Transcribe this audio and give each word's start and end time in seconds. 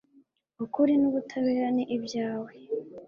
ukuri 0.63 0.93
n'ubutabera 1.01 1.67
ni 1.75 1.83
ibyawe 1.95 2.51